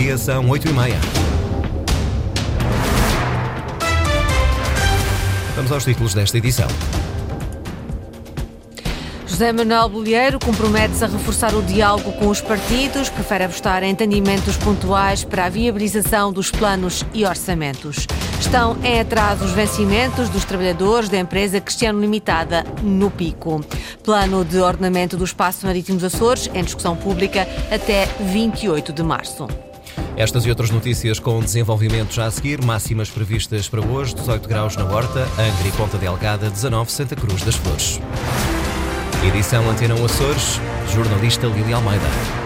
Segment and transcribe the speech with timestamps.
[0.00, 0.98] dia, são 8 e meia.
[5.54, 6.68] Vamos aos títulos desta edição.
[9.26, 14.56] José Manuel Bolheiro compromete-se a reforçar o diálogo com os partidos, prefere apostar em entendimentos
[14.56, 18.06] pontuais para a viabilização dos planos e orçamentos.
[18.40, 23.62] Estão em atraso os vencimentos dos trabalhadores da empresa Cristiano Limitada no Pico.
[24.02, 29.46] Plano de ordenamento do espaço marítimo dos Açores em discussão pública até 28 de março.
[30.20, 32.62] Estas e outras notícias com desenvolvimento já a seguir.
[32.62, 37.42] Máximas previstas para hoje: 18 graus na Horta, Angra e Ponta Delgada, 19 Santa Cruz
[37.42, 37.98] das Flores.
[39.26, 40.60] Edição Antena Açores,
[40.92, 42.39] jornalista Lili Almeida.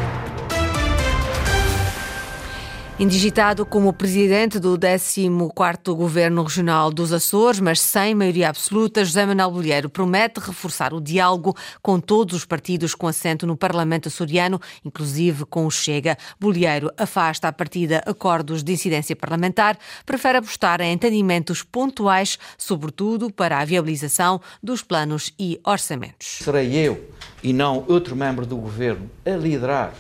[2.97, 9.51] Indigitado como presidente do 14º Governo Regional dos Açores, mas sem maioria absoluta, José Manuel
[9.51, 15.45] Bolheiro promete reforçar o diálogo com todos os partidos com assento no Parlamento açoriano, inclusive
[15.45, 16.17] com o Chega.
[16.39, 23.59] Bolheiro afasta a partida acordos de incidência parlamentar, prefere apostar em entendimentos pontuais, sobretudo para
[23.59, 26.39] a viabilização dos planos e orçamentos.
[26.43, 27.11] Serei eu
[27.43, 29.95] e não outro membro do Governo a liderar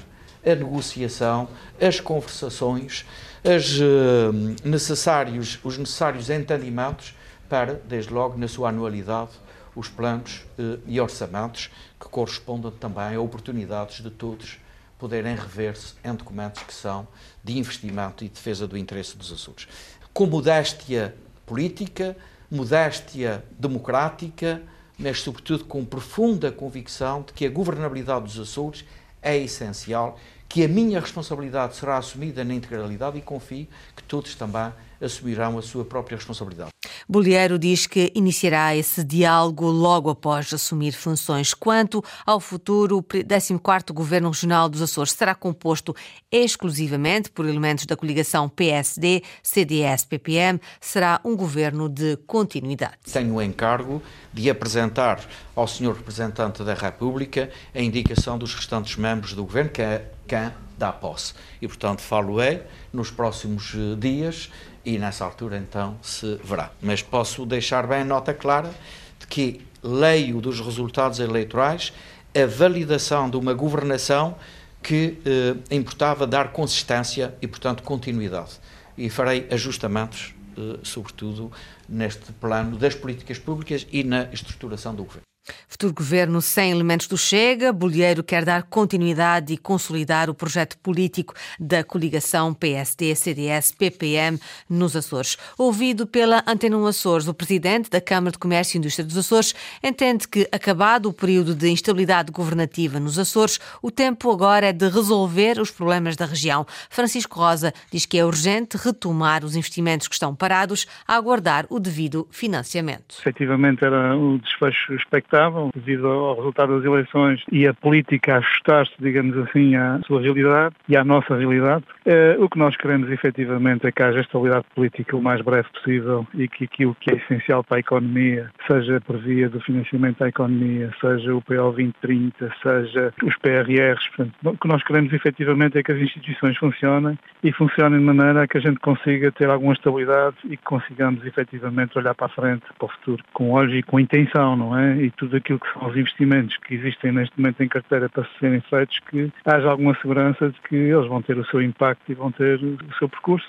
[0.46, 1.48] a negociação,
[1.80, 3.04] as conversações,
[3.44, 4.32] as, uh,
[4.64, 7.14] necessários, os necessários entendimentos
[7.48, 9.30] para, desde logo, na sua anualidade,
[9.74, 14.58] os planos uh, e orçamentos que correspondam também a oportunidades de todos
[14.98, 17.06] poderem rever-se em documentos que são
[17.42, 19.68] de investimento e defesa do interesse dos Açores.
[20.12, 22.16] Com modéstia política,
[22.50, 24.62] modéstia democrática,
[24.98, 28.84] mas sobretudo com profunda convicção de que a governabilidade dos Açores
[29.24, 34.72] é essencial que a minha responsabilidade será assumida na integralidade e confio que todos também
[35.00, 36.73] assumirão a sua própria responsabilidade.
[37.08, 41.52] Bolheiro diz que iniciará esse diálogo logo após assumir funções.
[41.52, 45.94] Quanto ao futuro, o 14º Governo Regional dos Açores será composto
[46.30, 50.60] exclusivamente por elementos da coligação PSD, CDS, PPM.
[50.80, 52.94] Será um governo de continuidade.
[53.12, 54.02] Tenho o encargo
[54.32, 55.20] de apresentar
[55.54, 55.92] ao Sr.
[55.92, 61.34] Representante da República a indicação dos restantes membros do governo, que é quem dá posse.
[61.60, 62.62] E, portanto, falo-ei
[62.92, 64.50] nos próximos eh, dias
[64.84, 66.70] e nessa altura então se verá.
[66.80, 68.72] Mas posso deixar bem nota clara
[69.18, 71.92] de que leio dos resultados eleitorais
[72.34, 74.36] a validação de uma governação
[74.82, 78.60] que eh, importava dar consistência e, portanto, continuidade.
[78.98, 81.50] E farei ajustamentos, eh, sobretudo,
[81.88, 85.33] neste plano das políticas públicas e na estruturação do governo.
[85.68, 91.34] Futuro governo sem elementos do Chega, Bolheiro quer dar continuidade e consolidar o projeto político
[91.60, 94.38] da coligação PSD-CDS-PPM
[94.70, 95.36] nos Açores.
[95.58, 99.54] Ouvido pela Antena 1 Açores, o presidente da Câmara de Comércio e Indústria dos Açores
[99.82, 104.88] entende que, acabado o período de instabilidade governativa nos Açores, o tempo agora é de
[104.88, 106.66] resolver os problemas da região.
[106.88, 111.78] Francisco Rosa diz que é urgente retomar os investimentos que estão parados a aguardar o
[111.78, 113.16] devido financiamento.
[113.20, 115.33] Efetivamente era o desfecho expectável
[115.74, 120.74] devido ao resultado das eleições e a política a ajustar-se, digamos assim, à sua realidade
[120.88, 121.84] e à nossa realidade.
[122.06, 126.26] Eh, o que nós queremos efetivamente é que haja estabilidade política o mais breve possível
[126.34, 130.28] e que aquilo que é essencial para a economia, seja por via do financiamento da
[130.28, 135.82] economia, seja o PO 2030, seja os PRRs, portanto, o que nós queremos efetivamente é
[135.82, 139.72] que as instituições funcionem e funcionem de maneira a que a gente consiga ter alguma
[139.72, 143.82] estabilidade e que consigamos efetivamente olhar para a frente, para o futuro, com olhos e
[143.82, 144.96] com intenção, não é?
[144.96, 148.60] E tudo aquilo que são os investimentos que existem neste momento em carteira para serem
[148.60, 152.30] feitos, que haja alguma segurança de que eles vão ter o seu impacto e vão
[152.32, 153.48] ter o seu percurso.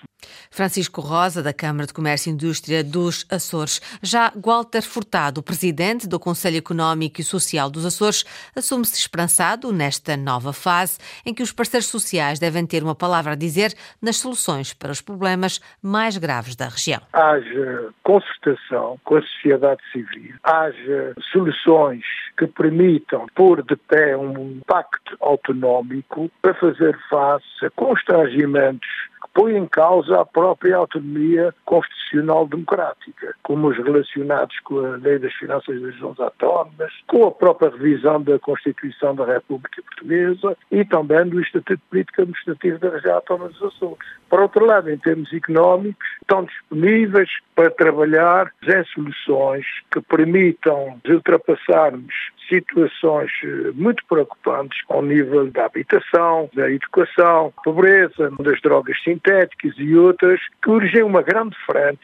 [0.49, 3.81] Francisco Rosa, da Câmara de Comércio e Indústria dos Açores.
[4.01, 8.23] Já Walter Furtado, presidente do Conselho Económico e Social dos Açores,
[8.55, 13.35] assume-se esperançado nesta nova fase em que os parceiros sociais devem ter uma palavra a
[13.35, 17.01] dizer nas soluções para os problemas mais graves da região.
[17.13, 22.03] Haja concertação com a sociedade civil, haja soluções
[22.37, 28.87] que permitam pôr de pé um pacto autonómico para fazer face a constrangimentos
[29.35, 35.33] põe em causa a própria autonomia constitucional democrática, como os relacionados com a Lei das
[35.33, 41.27] Finanças das Regiões Autónomas, com a própria revisão da Constituição da República Portuguesa e também
[41.27, 44.07] do Estatuto Político Administrativo da Região Autónoma dos Açores.
[44.29, 52.13] Por outro lado, em termos económicos, estão disponíveis para trabalhar em soluções que permitam ultrapassarmos
[52.49, 59.95] situações eh, muito preocupantes ao nível da habitação, da educação, pobreza, das drogas sintéticas e
[59.95, 61.99] outras, que urgem uma grande frente.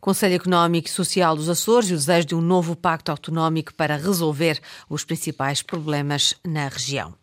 [0.00, 3.96] Conselho Económico e Social dos Açores e o desejo de um novo pacto autonómico para
[3.96, 7.14] resolver os principais problemas na região.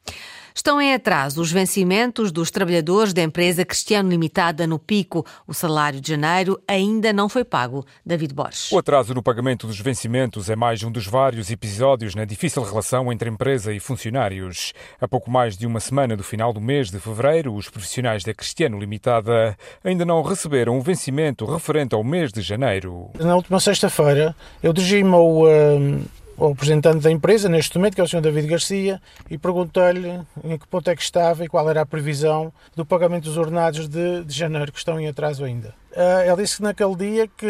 [0.59, 5.25] Estão em atraso os vencimentos dos trabalhadores da empresa Cristiano Limitada no Pico.
[5.47, 7.85] O salário de janeiro ainda não foi pago.
[8.05, 8.69] David Borges.
[8.69, 13.09] O atraso no pagamento dos vencimentos é mais um dos vários episódios na difícil relação
[13.09, 14.73] entre empresa e funcionários.
[14.99, 18.33] A pouco mais de uma semana do final do mês de fevereiro, os profissionais da
[18.33, 23.11] Cristiano Limitada ainda não receberam o vencimento referente ao mês de janeiro.
[23.17, 25.43] Na última sexta-feira, eu dirigi-me ao.
[25.43, 28.21] Uh ao representante da empresa, neste momento, que é o Sr.
[28.21, 32.51] David Garcia, e perguntei-lhe em que ponto é que estava e qual era a previsão
[32.75, 35.73] do pagamento dos ordenados de, de janeiro, que estão em atraso ainda.
[35.91, 37.45] Uh, ele disse que naquele dia que,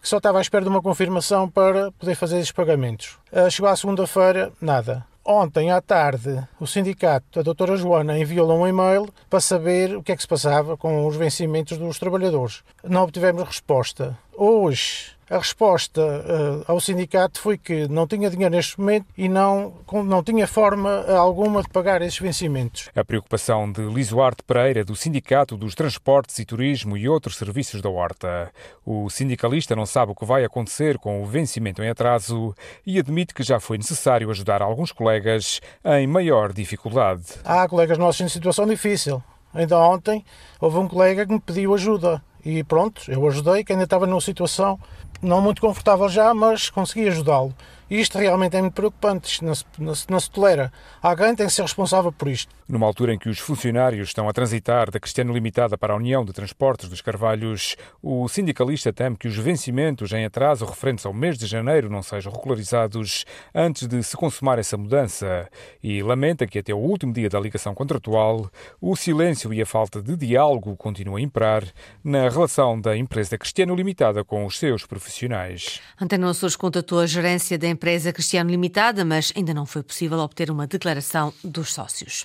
[0.00, 3.18] que, só estava à espera de uma confirmação para poder fazer esses pagamentos.
[3.32, 5.04] Uh, chegou à segunda-feira, nada.
[5.24, 10.10] Ontem à tarde, o sindicato, a doutora Joana, enviou-lhe um e-mail para saber o que
[10.10, 12.64] é que se passava com os vencimentos dos trabalhadores.
[12.82, 14.18] Não obtivemos resposta.
[14.36, 19.72] Hoje, a resposta uh, ao sindicato foi que não tinha dinheiro neste momento e não,
[20.04, 22.90] não tinha forma alguma de pagar esses vencimentos.
[22.94, 27.88] A preocupação de Lisoarte Pereira, do Sindicato dos Transportes e Turismo e outros serviços da
[27.88, 28.52] Horta.
[28.84, 32.54] O sindicalista não sabe o que vai acontecer com o vencimento em atraso
[32.86, 37.22] e admite que já foi necessário ajudar alguns colegas em maior dificuldade.
[37.42, 39.22] Há colegas nossos em situação difícil.
[39.54, 40.24] Ainda ontem
[40.60, 44.20] houve um colega que me pediu ajuda e pronto, eu ajudei, que ainda estava numa
[44.20, 44.78] situação
[45.22, 47.54] não muito confortável já, mas consegui ajudá-lo.
[47.92, 50.72] E isto realmente é muito preocupante, isto não se, não, se, não se tolera.
[51.02, 52.50] Alguém tem que ser responsável por isto.
[52.66, 56.24] Numa altura em que os funcionários estão a transitar da Cristiano Limitada para a União
[56.24, 61.36] de Transportes dos Carvalhos, o sindicalista teme que os vencimentos em atraso referentes ao mês
[61.36, 65.46] de janeiro não sejam regularizados antes de se consumar essa mudança
[65.82, 68.50] e lamenta que até o último dia da ligação contratual
[68.80, 71.62] o silêncio e a falta de diálogo continuam a imperar
[72.02, 75.78] na relação da empresa Cristiano Limitada com os seus profissionais.
[76.00, 77.81] Antena Açores contatou a gerência da empresa
[78.12, 82.24] Cristiano Limitada, mas ainda não foi possível obter uma declaração dos sócios.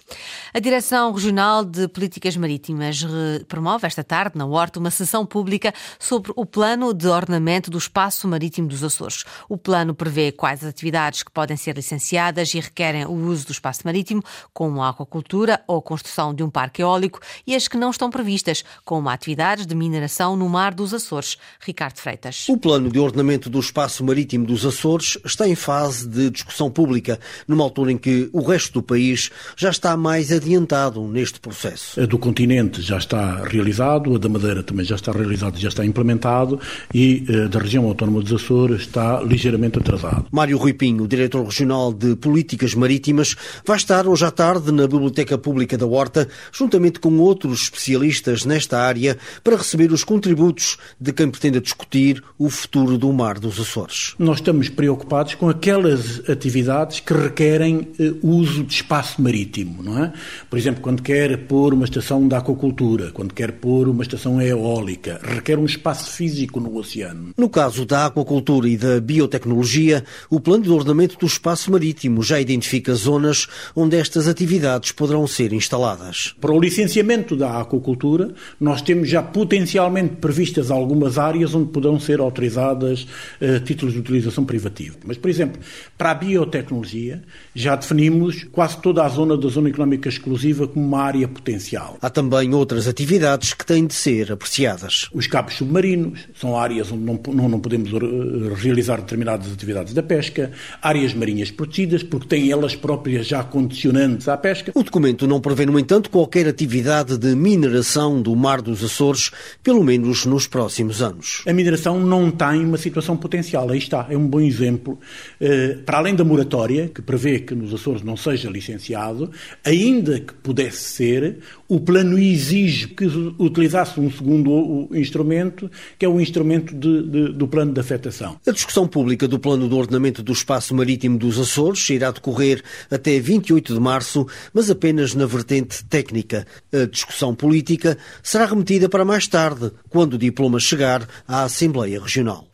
[0.53, 3.03] A Direção Regional de Políticas Marítimas
[3.47, 8.27] promove esta tarde, na Horta, uma sessão pública sobre o plano de ordenamento do espaço
[8.27, 9.23] marítimo dos Açores.
[9.49, 13.81] O plano prevê quais atividades que podem ser licenciadas e requerem o uso do espaço
[13.83, 14.23] marítimo,
[14.53, 18.11] como a aquacultura ou a construção de um parque eólico, e as que não estão
[18.11, 21.37] previstas, como atividades de mineração no mar dos Açores.
[21.59, 22.47] Ricardo Freitas.
[22.47, 27.19] O plano de ordenamento do espaço marítimo dos Açores está em fase de discussão pública,
[27.47, 31.99] numa altura em que o resto do país já está mais adiantado neste processo.
[31.99, 35.85] A do continente já está realizado, a da Madeira também já está realizado, já está
[35.85, 36.59] implementado
[36.93, 40.25] e a eh, da região autónoma dos Açores está ligeiramente atrasado.
[40.31, 43.35] Mário Rui Pinho, diretor regional de Políticas Marítimas,
[43.65, 48.79] vai estar hoje à tarde na Biblioteca Pública da Horta, juntamente com outros especialistas nesta
[48.79, 54.15] área, para receber os contributos de quem pretende discutir o futuro do mar dos Açores.
[54.19, 60.13] Nós estamos preocupados com aquelas atividades que requerem uh, uso de espaço marítimo, não é?
[60.49, 65.19] Por exemplo, quando quer pôr uma estação de aquacultura, quando quer pôr uma estação eólica,
[65.23, 67.31] requer um espaço físico no oceano.
[67.37, 72.39] No caso da aquacultura e da biotecnologia, o plano de ordenamento do espaço marítimo já
[72.39, 76.35] identifica zonas onde estas atividades poderão ser instaladas.
[76.39, 82.19] Para o licenciamento da aquacultura, nós temos já potencialmente previstas algumas áreas onde poderão ser
[82.19, 83.07] autorizadas
[83.41, 84.95] uh, títulos de utilização privativa.
[85.05, 85.61] Mas, por exemplo,
[85.97, 87.23] para a biotecnologia,
[87.53, 91.97] já definimos quase toda a zona da zona económica exclusiva como uma área potencial.
[92.01, 95.09] Há também outras atividades que têm de ser apreciadas.
[95.13, 100.03] Os cabos submarinos são áreas onde não, não, não podemos eh, realizar determinadas atividades da
[100.03, 104.71] pesca, áreas marinhas protegidas, porque têm elas próprias já condicionantes à pesca.
[104.75, 109.31] O documento não prevê, no entanto, qualquer atividade de mineração do Mar dos Açores,
[109.63, 111.43] pelo menos nos próximos anos.
[111.47, 114.99] A mineração não tem uma situação potencial, aí está, é um bom exemplo.
[115.39, 119.31] Eh, para além da moratória, que prevê que nos Açores não seja licenciado,
[119.63, 121.37] ainda que pudesse ser,
[121.67, 123.05] o plano exige que
[123.37, 128.39] utilizasse um segundo instrumento, que é o instrumento de, de, do plano de afetação.
[128.47, 133.19] A discussão pública do plano de ordenamento do espaço marítimo dos Açores irá decorrer até
[133.19, 136.45] 28 de março, mas apenas na vertente técnica.
[136.73, 142.47] A discussão política será remetida para mais tarde, quando o diploma chegar à Assembleia Regional.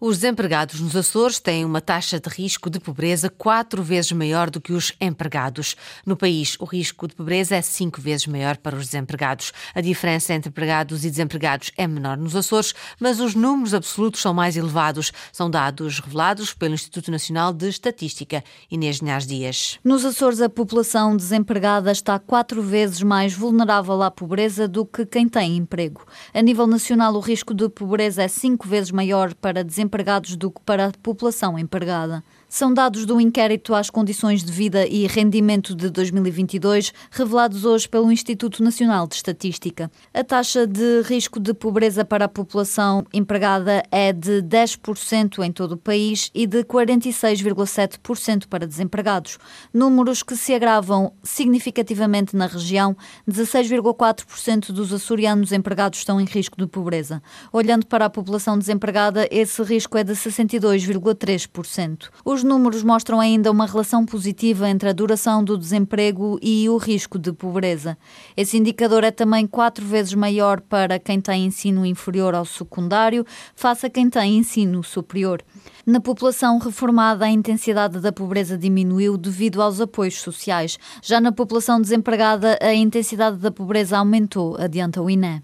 [0.00, 4.60] Os desempregados nos Açores têm uma taxa de risco de pobreza quatro vezes maior do
[4.60, 5.74] que os empregados.
[6.06, 9.52] No país, o risco de pobreza é cinco vezes maior para os desempregados.
[9.74, 14.32] A diferença entre empregados e desempregados é menor nos Açores, mas os números absolutos são
[14.32, 15.10] mais elevados.
[15.32, 18.44] São dados revelados pelo Instituto Nacional de Estatística.
[18.70, 19.80] Inês Linhares Dias.
[19.82, 25.28] Nos Açores, a população desempregada está quatro vezes mais vulnerável à pobreza do que quem
[25.28, 26.06] tem emprego.
[26.32, 29.87] A nível nacional, o risco de pobreza é cinco vezes maior para desempregados
[30.36, 32.22] do que para a população empregada.
[32.50, 38.10] São dados do inquérito às condições de vida e rendimento de 2022, revelados hoje pelo
[38.10, 39.90] Instituto Nacional de Estatística.
[40.14, 45.72] A taxa de risco de pobreza para a população empregada é de 10% em todo
[45.72, 49.36] o país e de 46,7% para desempregados.
[49.70, 52.96] Números que se agravam significativamente na região.
[53.30, 57.22] 16,4% dos açorianos empregados estão em risco de pobreza.
[57.52, 62.08] Olhando para a população desempregada, esse risco é de 62,3%.
[62.38, 67.18] Os números mostram ainda uma relação positiva entre a duração do desemprego e o risco
[67.18, 67.98] de pobreza.
[68.36, 73.26] Esse indicador é também quatro vezes maior para quem tem ensino inferior ao secundário,
[73.56, 75.42] face a quem tem ensino superior.
[75.84, 80.78] Na população reformada, a intensidade da pobreza diminuiu devido aos apoios sociais.
[81.02, 85.42] Já na população desempregada, a intensidade da pobreza aumentou, adianta o INE.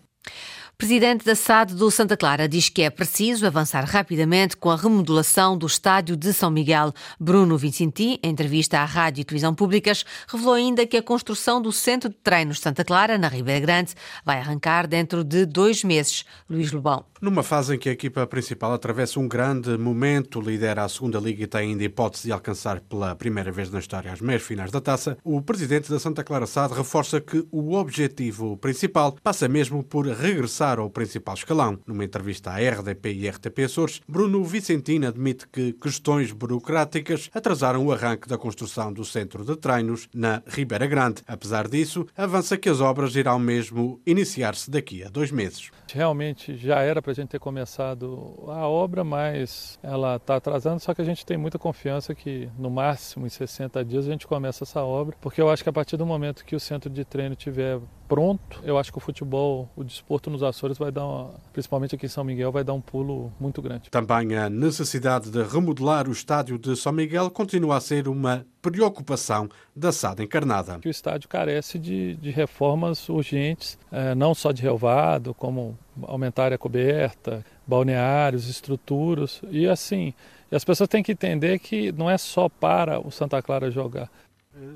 [0.84, 5.56] Presidente da SAD do Santa Clara diz que é preciso avançar rapidamente com a remodelação
[5.56, 6.92] do estádio de São Miguel.
[7.18, 11.72] Bruno Vincenti, em entrevista à Rádio e Televisão Públicas, revelou ainda que a construção do
[11.72, 13.94] Centro de Treinos Santa Clara, na Ribeira Grande,
[14.26, 16.26] vai arrancar dentro de dois meses.
[16.50, 17.06] Luís Lobão.
[17.24, 21.44] Numa fase em que a equipa principal atravessa um grande momento, lidera a segunda liga
[21.44, 24.78] e tem ainda hipótese de alcançar pela primeira vez na história as meias finais da
[24.78, 30.06] taça, o presidente da Santa Clara SAD reforça que o objetivo principal passa mesmo por
[30.06, 31.78] regressar ao principal escalão.
[31.86, 37.92] Numa entrevista à RDP e RTP Açores, Bruno Vicentino admite que questões burocráticas atrasaram o
[37.92, 41.22] arranque da construção do centro de treinos na Ribeira Grande.
[41.26, 45.70] Apesar disso, avança que as obras irão mesmo iniciar-se daqui a dois meses.
[45.92, 50.94] Realmente já era para a gente ter começado a obra, mas ela está atrasando, só
[50.94, 54.64] que a gente tem muita confiança que no máximo em 60 dias a gente começa
[54.64, 57.36] essa obra, porque eu acho que a partir do momento que o centro de treino
[57.36, 61.96] tiver pronto, eu acho que o futebol, o desporto nos Açores vai dar, uma, principalmente
[61.96, 63.90] aqui em São Miguel, vai dar um pulo muito grande.
[63.90, 69.48] Também a necessidade de remodelar o estádio de São Miguel continua a ser uma preocupação
[69.74, 70.78] da SAD encarnada.
[70.84, 76.44] O estádio carece de, de reformas urgentes, é, não só de relvado, como aumentar a
[76.46, 80.14] área coberta, balneários, estruturas, e assim,
[80.50, 84.08] e as pessoas têm que entender que não é só para o Santa Clara jogar.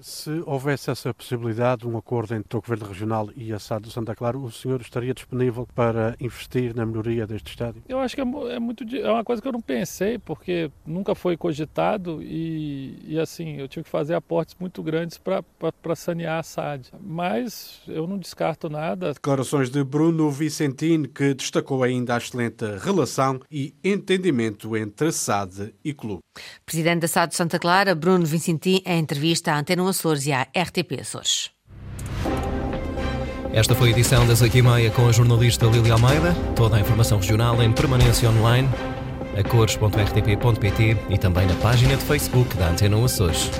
[0.00, 4.14] Se houvesse essa possibilidade, um acordo entre o Governo Regional e a SAD do Santa
[4.14, 7.82] Clara, o senhor estaria disponível para investir na melhoria deste estádio?
[7.88, 11.14] Eu acho que é, é muito é uma coisa que eu não pensei, porque nunca
[11.14, 16.42] foi cogitado e, e assim, eu tive que fazer aportes muito grandes para sanear a
[16.42, 16.90] SAD.
[17.00, 19.12] Mas eu não descarto nada.
[19.12, 25.92] Declarações de Bruno Vicentino, que destacou ainda a excelente relação e entendimento entre SAD e
[25.92, 26.20] clube.
[26.64, 30.46] Presidente da SAD de Santa Clara, Bruno Vicentino, em entrevista à Antena Açores e à
[30.56, 31.50] RTP Açores.
[33.52, 36.34] Esta foi a edição das 8h30 com a jornalista Lili Almeida.
[36.56, 38.66] Toda a informação regional em permanência online
[39.36, 43.50] a cores.rtp.pt e também na página de Facebook da Antena Açores.